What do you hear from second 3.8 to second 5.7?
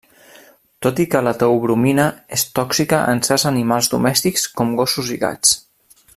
domèstics com gossos i gats.